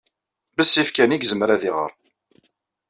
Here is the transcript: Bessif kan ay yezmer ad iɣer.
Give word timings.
Bessif 0.57 0.89
kan 0.95 1.13
ay 1.15 1.19
yezmer 1.21 1.49
ad 1.49 1.63
iɣer. 1.69 1.91